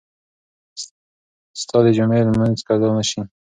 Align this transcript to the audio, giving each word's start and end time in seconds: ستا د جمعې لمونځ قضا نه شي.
ستا 1.61 1.77
د 1.85 1.87
جمعې 1.97 2.21
لمونځ 2.27 2.59
قضا 2.67 2.89
نه 2.97 3.03
شي. 3.09 3.21